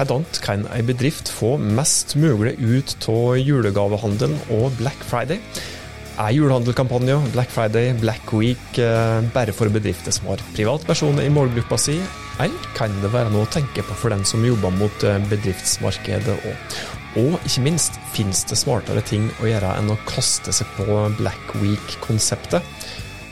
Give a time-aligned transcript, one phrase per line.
[0.00, 5.40] hvordan kan ei bedrift få mest mulig ut av julegavehandelen og Black Friday?
[6.20, 11.78] Er julehandelkampanjer, Black Friday, Black Week eh, bare for bedrifter som har privatpersoner i målgruppa
[11.80, 11.98] si,
[12.40, 16.38] eller kan det være noe å tenke på for den som jobber mot eh, bedriftsmarkedet
[16.48, 16.80] òg?
[17.20, 21.56] Og ikke minst, finnes det smartere ting å gjøre enn å kaste seg på Black
[21.60, 22.64] Week-konseptet?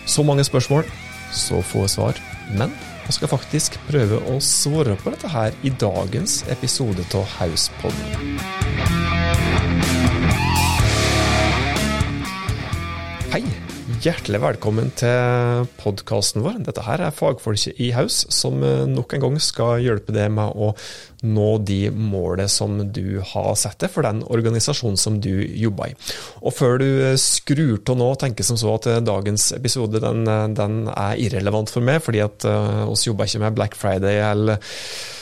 [0.08, 0.88] Så mange spørsmål,
[1.32, 2.16] så få svar.
[2.56, 2.72] Men
[3.08, 8.36] jeg skal faktisk prøve å svare på dette her i dagens episode av Hauspodden.
[13.32, 13.57] Hei!
[13.98, 16.60] Hjertelig velkommen til podkasten vår.
[16.68, 20.54] Dette her er fagfolket i Haus som eh, nok en gang skal hjelpe deg med
[20.54, 20.68] å
[21.26, 25.98] nå de målene som du har satt deg for den organisasjonen som du jobber i.
[26.44, 30.22] Og før du skrur til nå og tenker som så at eh, dagens episode den,
[30.30, 32.46] eh, den er irrelevant for meg, fordi at
[32.86, 34.62] oss jobber ikke med Black Friday eller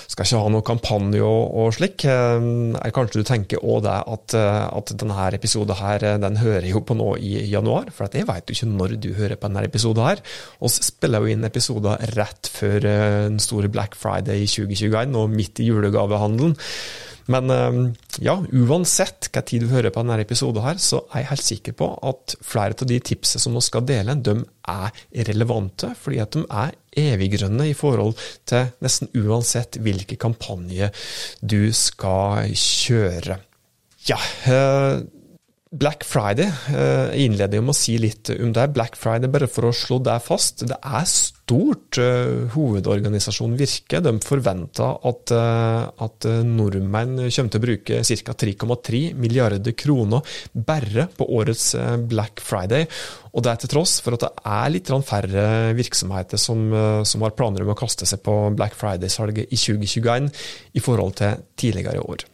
[0.06, 2.06] skal ikke ha noen kampanje og, og slik.
[2.06, 6.68] Er kanskje du tenker òg det at, eh, at denne episoden her, eh, den hører
[6.70, 9.66] jo på nå i januar, for jeg vet jo ikke når du hører på denne
[9.66, 10.22] episoden her.
[10.62, 15.62] Vi spiller jo inn episoder rett før den store Black Friday i 2021, og midt
[15.62, 16.56] i julegavehandelen.
[17.32, 17.50] Men
[18.22, 21.76] ja, uansett hva tid du hører på denne episoden, her, så er jeg helt sikker
[21.80, 24.36] på at flere av de tipsene som vi skal dele, de
[24.70, 28.14] er relevante, fordi at de er eviggrønne i forhold
[28.48, 30.94] til nesten uansett hvilke kampanjer
[31.42, 33.40] du skal kjøre.
[34.06, 35.02] Ja, eh,
[35.76, 38.68] Black Friday, eh, jeg innleder med å si litt om det.
[38.72, 41.98] Black Friday, bare for å slå det fast, det er stort.
[42.00, 45.32] Eh, hovedorganisasjonen Virke de forventer at,
[46.02, 48.34] at nordmenn kommer til å bruke ca.
[48.42, 51.68] 3,3 milliarder kroner bare på årets
[52.10, 52.88] Black Friday.
[53.32, 55.46] Og det er til tross for at det er litt færre
[55.78, 56.70] virksomheter som,
[57.06, 60.32] som har planer om å kaste seg på Black Friday-salget i 2021
[60.74, 62.26] i forhold til tidligere år.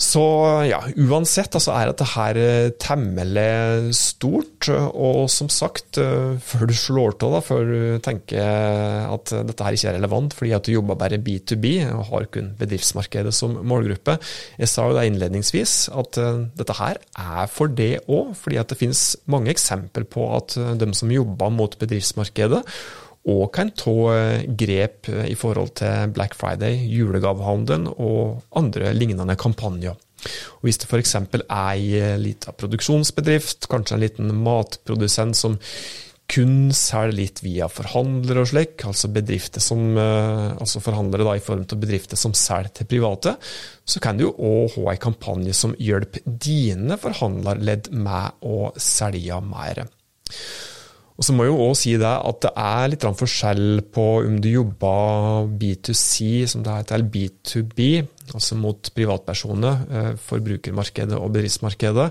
[0.00, 0.22] Så
[0.66, 4.66] ja, uansett altså er dette her eh, temmelig stort.
[4.72, 8.40] Og som sagt, eh, før du slår da, før du tenker
[9.12, 12.50] at dette her ikke er relevant fordi at du jobber bare B2B og har kun
[12.58, 14.16] bedriftsmarkedet som målgruppe
[14.60, 18.72] Jeg sa jo det innledningsvis at eh, dette her er for det òg, fordi at
[18.72, 22.62] det finnes mange eksempler på at de som jobber mot bedriftsmarkedet,
[23.30, 29.36] og kan ta eh, grep eh, i forhold til Black Friday, julegavehandelen og andre lignende
[29.38, 29.94] kampanjer.
[30.58, 31.14] Og Hvis det f.eks.
[31.14, 35.60] er ei eh, lita produksjonsbedrift, kanskje en liten matprodusent som
[36.32, 39.10] kun selger litt via forhandlere og slik, altså
[39.60, 43.34] som, altså forhandlere da, i form av bedrifter som selger til private,
[43.84, 49.82] så kan du òg ha en kampanje som hjelper dine forhandlerledd med å selge mer.
[51.18, 54.38] Og så må jeg jo også si det at det er litt forskjell på om
[54.42, 57.88] du jobber B2C, som det heter, eller B2B,
[58.32, 62.08] altså mot privatpersoner, eh, forbrukermarkedet og bedriftsmarkedet.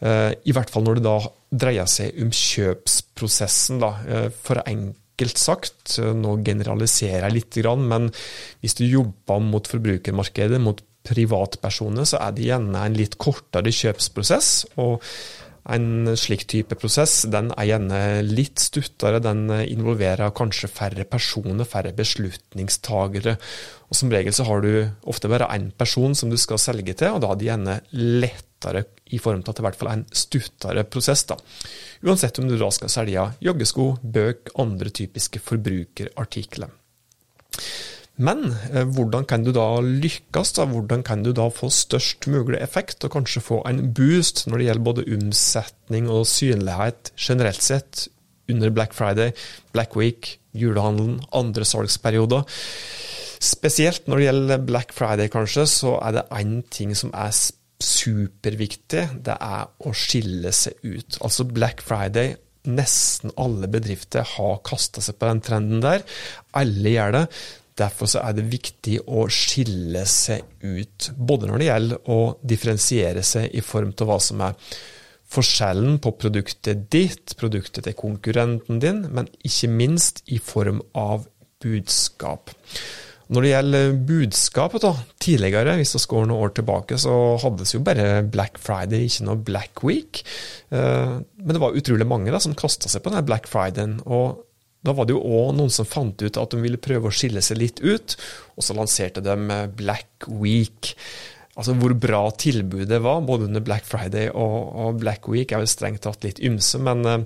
[0.00, 1.18] Eh, I hvert fall når det da
[1.64, 3.80] dreier seg om kjøpsprosessen.
[3.80, 8.12] da, eh, For enkelt sagt, nå generaliserer jeg litt, men
[8.62, 14.66] hvis du jobber mot forbrukermarkedet, mot privatpersoner, så er det gjerne en litt kortere kjøpsprosess.
[14.76, 15.02] og
[15.68, 21.92] en slik type prosess den er gjerne litt stuttere, den involverer kanskje færre personer, færre
[21.96, 23.36] beslutningstagere.
[23.88, 24.72] Og Som regel så har du
[25.08, 28.84] ofte bare én person som du skal selge til, og da er det gjerne lettere
[29.12, 31.24] i form til at det i hvert fall er en stuttere prosess.
[31.28, 31.36] da.
[32.04, 36.72] Uansett om du da skal selge joggesko, bøk, andre typiske forbrukerartikler.
[38.18, 40.52] Men eh, hvordan kan du da lykkes?
[40.56, 40.66] Da?
[40.68, 44.68] Hvordan kan du da få størst mulig effekt, og kanskje få en boost når det
[44.68, 48.08] gjelder både omsetning og synlighet generelt sett
[48.50, 49.34] under Black Friday,
[49.76, 52.42] Black Week, julehandelen, andre salgsperioder?
[53.38, 57.30] Spesielt når det gjelder Black Friday, kanskje, så er det én ting som er
[57.78, 59.04] superviktig.
[59.22, 61.20] Det er å skille seg ut.
[61.22, 62.34] Altså Black Friday
[62.68, 66.02] nesten alle bedrifter har kasta seg på den trenden der.
[66.58, 67.24] Alle gjør det.
[67.78, 73.52] Derfor er det viktig å skille seg ut, både når det gjelder å differensiere seg
[73.54, 74.56] i form av hva som er
[75.28, 81.28] forskjellen på produktet ditt, produktet til konkurrenten din, men ikke minst i form av
[81.62, 82.54] budskap.
[83.28, 87.74] Når det gjelder budskapet, da, tidligere, hvis vi går noen år tilbake, så hadde vi
[87.74, 90.22] jo bare Black Friday, ikke noe Black Week.
[90.72, 93.98] Eh, men det var utrolig mange da, som kasta seg på denne Black Fridayen.
[94.06, 94.46] og
[94.88, 97.42] da var det jo òg noen som fant ut at de ville prøve å skille
[97.44, 98.16] seg litt ut,
[98.56, 99.36] og så lanserte de
[99.78, 100.94] Black Week.
[101.58, 105.70] Altså Hvor bra tilbudet var, både under Black Friday og, og Black Week, er vel
[105.70, 107.16] strengt tatt litt ymse, men uh,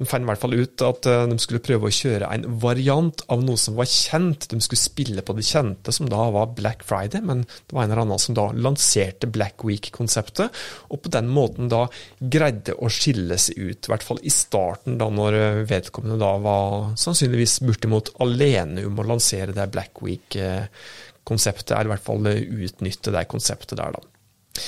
[0.00, 3.22] de fant i hvert fall ut at uh, de skulle prøve å kjøre en variant
[3.30, 4.48] av noe som var kjent.
[4.50, 7.94] De skulle spille på det kjente, som da var Black Friday, men det var en
[7.94, 11.84] eller annen som da lanserte Black Week-konseptet, og på den måten da
[12.18, 16.34] greide å skille seg ut, i hvert fall i starten, da når eh, vedkommende da
[16.42, 21.86] var sannsynligvis bortimot alene om å lansere det Black Week-konseptet konseptet, er.
[21.86, 24.62] i hvert fall utnytte det konseptet der, da.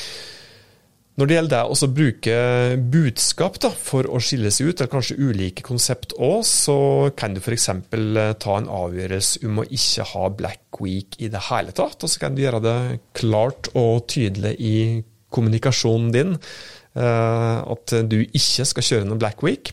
[1.19, 2.34] Når det gjelder det å bruke
[2.94, 6.76] budskap da, for å skille seg ut, eller kanskje ulike konsept òg, så
[7.19, 7.66] kan du f.eks.
[7.75, 12.06] Eh, ta en avgjørelse om å ikke ha Black Week i det hele tatt.
[12.06, 12.78] Og så kan du gjøre det
[13.19, 14.76] klart og tydelig i
[15.34, 16.38] kommunikasjonen din
[16.96, 19.73] at du ikke skal kjøre noen Black Week.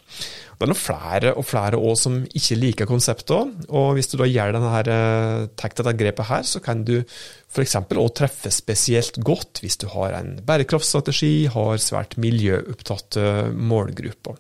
[0.56, 3.52] Det er noen flere og flere òg som ikke liker konseptet òg.
[3.76, 7.76] Og hvis du da gjør denne eh, dette grepet her, så kan du f.eks.
[7.76, 14.40] òg treffe spesielt godt hvis du har en bærekraftstrategi, har svært miljøopptatte målgrupper.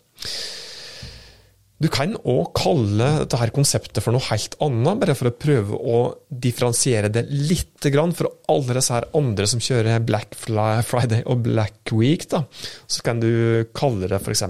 [1.85, 5.77] Du kan òg kalle dette her konseptet for noe helt annet, bare for å prøve
[5.77, 5.97] å
[6.29, 7.75] differensiere det litt.
[7.85, 12.41] For alle disse her andre som kjører Black Friday og Black Week, da,
[12.89, 13.29] så kan du
[13.77, 14.41] kalle det f.eks.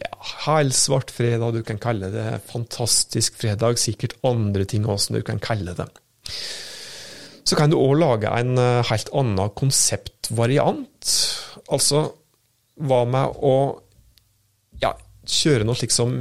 [0.00, 0.14] Ja,
[0.46, 5.42] helsvart fredag, du kan kalle det fantastisk fredag, sikkert andre ting også som du kan
[5.44, 5.90] kalle det.
[7.44, 11.16] Så kan du òg lage en eh, helt annen konseptvariant.
[11.68, 12.06] Altså,
[12.80, 13.56] hva med å
[15.28, 16.12] kjøre noe slik som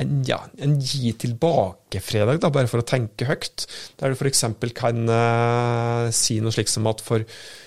[0.00, 3.66] en, ja, en gi tilbake-fredag, bare for å tenke høyt.
[4.00, 4.44] Der du f.eks.
[4.76, 7.26] kan uh, si noe slik som at for,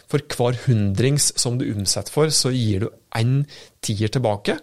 [0.10, 3.44] for, hver hundrings som du omsetter for, så gir du én
[3.86, 4.58] tier tilbake.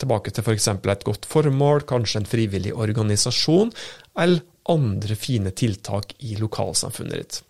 [0.00, 0.68] Tilbake til f.eks.
[0.74, 3.72] et godt formål, kanskje en frivillig organisasjon,
[4.20, 7.40] eller andre fine tiltak i lokalsamfunnet ditt.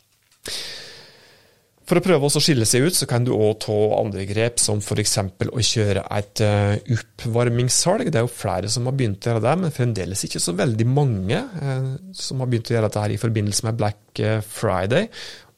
[1.91, 4.79] For å prøve å skille seg ut, så kan du òg ta andre grep, som
[4.79, 5.17] f.eks.
[5.51, 8.13] å kjøre et uh, oppvarmingssalg.
[8.15, 10.87] Det er jo flere som har begynt å gjøre det, men fremdeles ikke så veldig
[10.87, 15.11] mange uh, som har begynt å gjøre dette her i forbindelse med Black eh, Friday.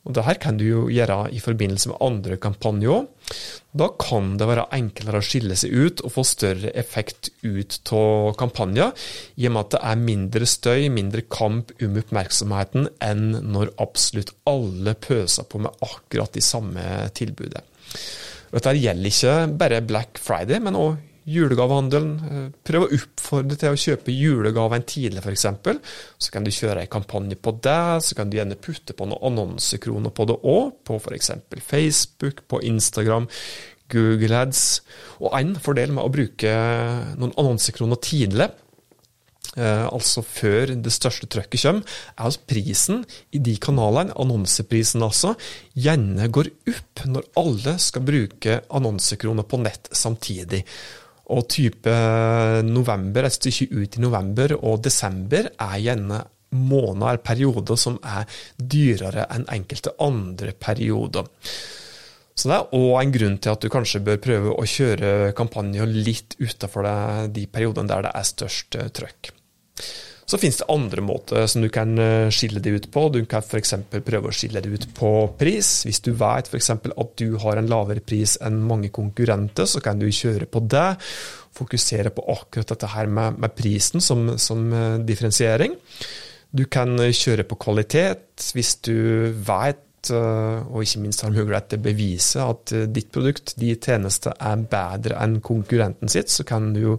[0.03, 3.37] Og det her kan du jo gjøre i forbindelse med andre kampanjer òg.
[3.79, 8.33] Da kan det være enklere å skille seg ut og få større effekt ut av
[8.41, 8.91] kampanjer,
[9.39, 14.35] i og med at det er mindre støy, mindre kamp om oppmerksomheten enn når absolutt
[14.51, 16.83] alle pøser på med akkurat de samme
[17.15, 17.63] tilbudet.
[18.53, 20.99] Dette gjelder ikke bare Black Friday, men òg
[21.29, 22.13] julegavehandelen.
[22.29, 25.47] Eh, prøv å oppfordre til å kjøpe julegaven tidlig, f.eks.
[26.19, 27.83] Så kan du kjøre en kampanje på det.
[28.07, 31.33] Så kan du gjerne putte på noen annonsekroner på det òg, på f.eks.
[31.61, 33.29] Facebook, på Instagram,
[33.93, 34.67] Google Ads.
[35.21, 36.57] Og en fordel med å bruke
[37.17, 38.51] noen annonsekroner tidlig,
[39.53, 43.03] Eh, altså før det største trøkket kommer, er at prisen
[43.37, 45.35] i de kanalene, annonseprisen altså,
[45.77, 50.63] gjerne går opp når alle skal bruke annonsekroner på nett samtidig.
[51.31, 51.93] Og type
[52.67, 56.23] november, et stykke ut i november og desember er gjerne
[56.53, 58.27] måneder, perioder, som er
[58.59, 61.31] dyrere enn enkelte andre perioder.
[62.35, 65.89] Så det er òg en grunn til at du kanskje bør prøve å kjøre kampanjer
[65.89, 66.89] litt utenfor
[67.33, 69.33] de periodene der det er størst eh, trøkk.
[70.25, 73.07] Så finnes det andre måter som du kan eh, skille det ut på.
[73.13, 73.75] Du kan f.eks.
[73.91, 75.71] prøve å skille det ut på pris.
[75.87, 76.71] Hvis du vet f.eks.
[76.73, 80.89] at du har en lavere pris enn mange konkurrenter, så kan du kjøre på det.
[81.59, 85.75] Fokusere på akkurat dette her med, med prisen som, som uh, differensiering.
[86.53, 91.83] Du kan kjøre på kvalitet hvis du vet og ikke minst har mulighet til å
[91.85, 96.97] bevise at ditt produkt, de tjeneste, er bedre enn konkurrenten sitt, så kan du jo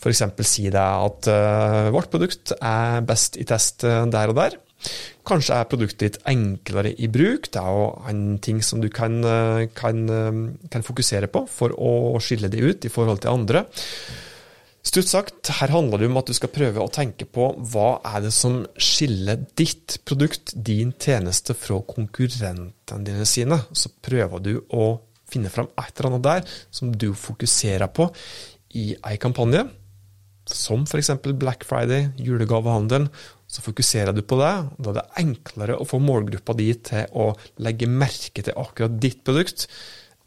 [0.00, 0.24] f.eks.
[0.48, 4.56] si deg at uh, vårt produkt er best i test uh, der og der.
[5.28, 7.50] Kanskje er produktet ditt enklere i bruk.
[7.52, 10.00] Det er jo en ting som du kan, uh, kan,
[10.72, 13.66] kan, fokusere på for å skille det ut i forhold til andre.
[14.80, 18.24] Stutt sagt, her handler det om at du skal prøve å tenke på hva er
[18.24, 23.60] det som skiller ditt produkt, din tjeneste, fra konkurrentene dine sine.
[23.76, 24.94] Så prøver du å
[25.30, 28.08] finne fram et eller annet der som du fokuserer på
[28.80, 29.66] i ei kampanje
[30.56, 31.12] som f.eks.
[31.38, 33.08] Black Friday, julegavehandelen,
[33.50, 34.52] så fokuserer du på det.
[34.78, 37.32] Da er det enklere å få målgruppa di til å
[37.64, 39.66] legge merke til akkurat ditt produkt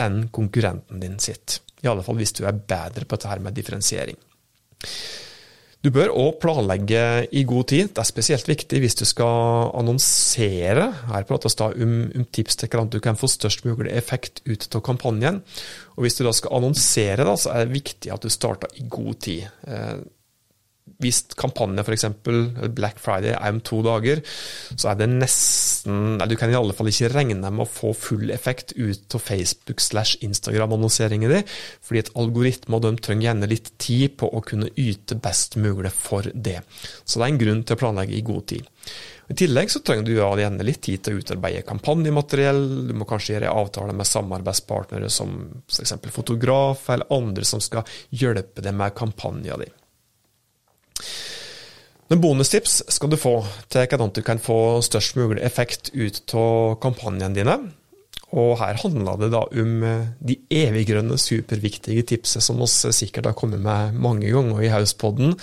[0.03, 1.61] enn konkurrenten din sitt.
[1.83, 4.19] I alle fall hvis du er bedre på dette her med differensiering.
[5.83, 6.99] Du bør òg planlegge
[7.35, 7.89] i god tid.
[7.91, 10.85] Det er spesielt viktig hvis du skal annonsere.
[11.09, 14.63] Her prates det om, om tips til hvordan du kan få størst mulig effekt ut
[14.71, 15.41] av kampanjen.
[15.97, 18.87] Og Hvis du da skal annonsere, da, så er det viktig at du starter i
[18.87, 19.43] god tid.
[21.03, 22.05] Hvis kampanjen f.eks.
[22.75, 24.19] Black Friday er om to dager,
[24.75, 27.93] så er det nesten nei, Du kan i alle fall ikke regne med å få
[27.95, 31.49] full effekt ut av Facebook slash Instagram-annonseringen din,
[31.83, 35.93] fordi et algoritme og de trenger gjerne litt tid på å kunne yte best mulig
[35.95, 36.59] for det.
[37.03, 38.69] Så det er en grunn til å planlegge i god tid.
[39.31, 43.37] I tillegg så trenger du gjerne litt tid til å utarbeide kampanjemateriell, du må kanskje
[43.37, 45.95] gjøre avtaler med samarbeidspartnere som f.eks.
[46.11, 49.79] fotografer eller andre som skal hjelpe deg med kampanjen din.
[52.13, 53.39] Men bonustips skal du få
[53.73, 57.55] til hvordan du kan få størst mulig effekt ut av kampanjene dine.
[58.37, 63.37] Og her handler det da om eh, de eviggrønne, superviktige tipsene som vi sikkert har
[63.37, 65.33] kommet med mange ganger i Hauspodden.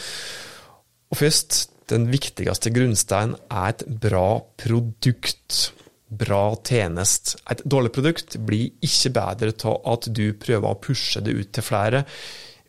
[1.10, 5.72] Og først, den viktigste grunnsteinen er et bra produkt.
[6.06, 7.40] Bra tjeneste.
[7.50, 11.66] Et dårlig produkt blir ikke bedre av at du prøver å pushe det ut til
[11.66, 12.04] flere.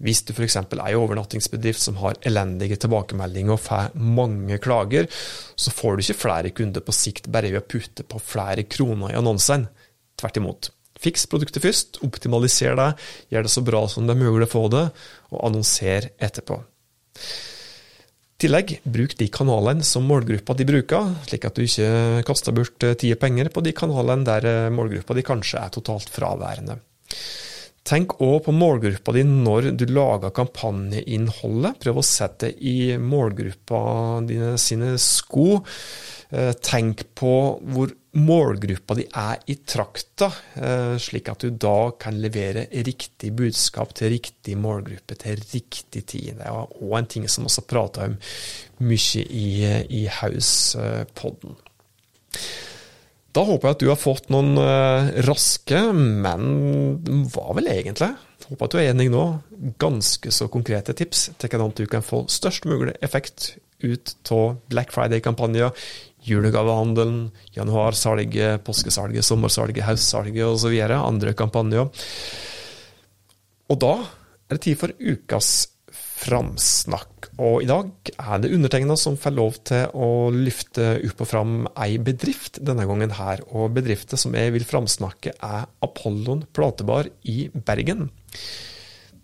[0.02, 0.58] Hvis du f.eks.
[0.58, 5.08] er en overnattingsbedrift som har elendige tilbakemeldinger og får mange klager,
[5.56, 9.14] så får du ikke flere kunder på sikt bare ved å putte på flere kroner
[9.14, 9.70] i annonsene.
[10.18, 10.72] Tvert imot.
[11.02, 12.92] Fiks produktet først, optimaliser det,
[13.34, 14.84] gjør det så bra som det er mulig å få det,
[15.34, 16.60] og annonser etterpå.
[18.42, 22.78] I tillegg, bruk de kanalene som målgruppa de bruker, slik at du ikke kaster bort
[22.82, 26.80] tid og penger på de kanalene der målgruppa de kanskje er totalt fraværende.
[27.82, 31.80] Tenk òg på målgruppa di når du lager kampanjeinnholdet.
[31.82, 33.82] Prøv å sette det i målgruppa
[34.30, 35.64] dine sine sko.
[36.32, 37.34] Eh, tenk på
[37.74, 43.96] hvor målgruppa di er i trakta, eh, slik at du da kan levere riktig budskap
[43.98, 46.38] til riktig målgruppe til riktig tid.
[46.38, 48.18] Det er òg en ting som har prata om
[48.80, 49.50] mye i,
[49.90, 51.58] i House-podden.
[53.32, 56.48] Da håper jeg at du har fått noen uh, raske, men
[57.32, 58.12] hva vel egentlig?
[58.50, 59.24] Håper at du er enig nå.
[59.80, 64.92] Ganske så konkrete tips til hvordan du kan få størst mulig effekt ut av Black
[64.94, 65.72] Friday-kampanjer,
[66.28, 70.76] julegavehandelen, januarsalget, påskesalget, sommersalget, høstsalget osv.
[71.00, 71.88] Andre kampanjer.
[73.72, 77.30] Og da er det tid for ukas framsnakk.
[77.42, 81.56] Og i dag er det undertegna som får lov til å løfte opp og fram
[81.76, 83.44] ei bedrift denne gangen her.
[83.52, 88.10] Og bedriften som jeg vil framsnakke er Apollon platebar i Bergen.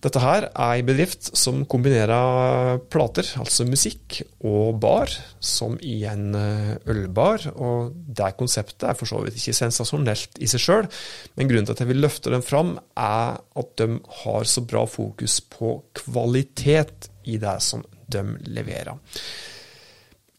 [0.07, 5.11] Dette her er ei bedrift som kombinerer plater, altså musikk, og bar,
[5.43, 7.49] som i en eh, ølbar.
[7.59, 10.87] Og det konseptet er for så vidt ikke sensasjonelt i seg sjøl,
[11.35, 14.85] men grunnen til at jeg vil løfte dem fram, er at de har så bra
[14.87, 18.95] fokus på kvalitet i det som de leverer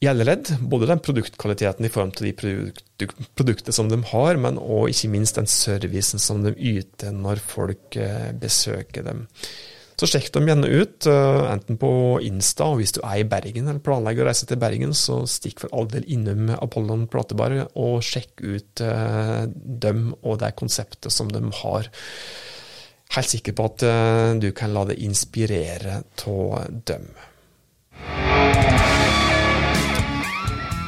[0.07, 0.52] alle ledd.
[0.61, 2.85] Både den produktkvaliteten i form til de produkt,
[3.38, 7.99] produktene som de har, men òg ikke minst den servicen som de yter når folk
[7.99, 9.25] eh, besøker dem.
[9.99, 11.90] Så sjekk dem gjerne ut, eh, enten på
[12.23, 15.64] Insta, og hvis du er i Bergen eller planlegger å reise til Bergen, så stikk
[15.64, 21.33] for all del innom Apollon platebar og sjekk ut eh, dem og det konseptet som
[21.35, 21.90] de har.
[23.17, 23.83] Helt sikker på at
[24.37, 27.09] du kan la deg inspirere av dem.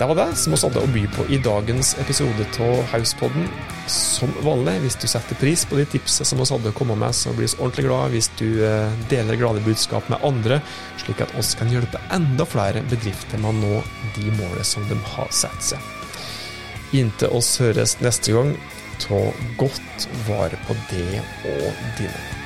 [0.00, 3.50] Det var det som vi hadde å by på i dagens episode av Hauspodden.
[3.92, 7.12] Som vanlig, hvis du setter pris på de tipsene som vi hadde å komme med,
[7.12, 10.62] så blir vi ordentlig glad hvis du eh, deler glade budskap med andre,
[11.04, 13.84] slik at oss kan hjelpe enda flere bedrifter med å nå
[14.16, 15.94] de målene som de har satt seg.
[16.96, 18.56] Inntil oss høres neste gang,
[19.04, 19.26] ta
[19.60, 22.39] godt vare på det og dine.